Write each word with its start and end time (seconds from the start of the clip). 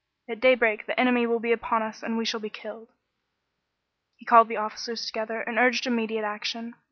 At 0.27 0.39
daybreak 0.39 0.87
the 0.87 0.99
enemy 0.99 1.27
will 1.27 1.39
be 1.39 1.51
upon 1.51 1.83
us 1.83 2.01
and 2.01 2.17
we 2.17 2.25
shall 2.25 2.39
be 2.39 2.49
killed." 2.49 2.89
He 4.15 4.25
called 4.25 4.47
the 4.47 4.57
officers 4.57 5.05
together; 5.05 5.43
he 5.47 5.55
urged 5.57 5.85
im 5.85 5.95
mediate 5.95 6.23
action. 6.23 6.73